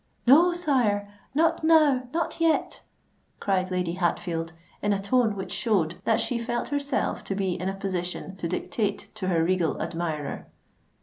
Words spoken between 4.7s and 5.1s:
in a